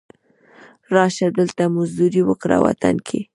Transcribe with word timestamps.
را 0.93 1.05
شه، 1.15 1.27
دلته 1.37 1.63
مزدوري 1.75 2.21
وکړه 2.25 2.57
وطن 2.65 2.95
کې 3.07 3.19